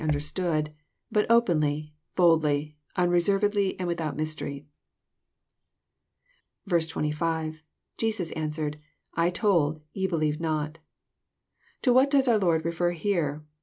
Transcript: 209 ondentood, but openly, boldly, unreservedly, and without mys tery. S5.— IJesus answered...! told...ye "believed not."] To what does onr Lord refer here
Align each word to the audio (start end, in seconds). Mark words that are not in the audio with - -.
209 0.01 0.15
ondentood, 0.19 0.73
but 1.11 1.29
openly, 1.29 1.93
boldly, 2.15 2.75
unreservedly, 2.95 3.77
and 3.79 3.87
without 3.87 4.17
mys 4.17 4.35
tery. 4.35 4.65
S5.— 6.67 7.61
IJesus 7.99 8.33
answered...! 8.35 8.79
told...ye 9.33 10.07
"believed 10.07 10.41
not."] 10.41 10.79
To 11.83 11.93
what 11.93 12.09
does 12.09 12.27
onr 12.27 12.41
Lord 12.41 12.65
refer 12.65 12.93
here 12.93 13.45